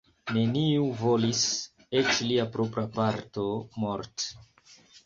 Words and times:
Neniu 0.35 0.87
volis; 1.01 1.43
eĉ 2.01 2.23
lia 2.31 2.49
propra 2.57 2.87
patro 2.99 3.49
Mort. 3.87 4.31